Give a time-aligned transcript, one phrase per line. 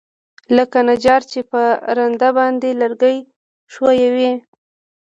[0.57, 1.61] لکه نجار چې په
[1.97, 3.15] رنده باندى لرګى
[3.73, 4.31] ښويوي.